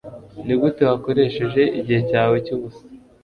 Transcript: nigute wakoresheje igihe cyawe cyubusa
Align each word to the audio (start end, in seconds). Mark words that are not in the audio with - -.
nigute 0.45 0.81
wakoresheje 0.89 1.61
igihe 1.79 2.01
cyawe 2.09 2.35
cyubusa 2.45 2.81